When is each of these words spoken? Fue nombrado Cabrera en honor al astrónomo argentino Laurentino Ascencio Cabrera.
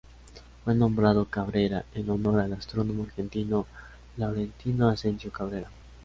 Fue 0.63 0.73
nombrado 0.73 1.25
Cabrera 1.25 1.85
en 1.93 2.09
honor 2.09 2.39
al 2.39 2.53
astrónomo 2.53 3.03
argentino 3.03 3.67
Laurentino 4.17 4.89
Ascencio 4.89 5.31
Cabrera. 5.31 5.69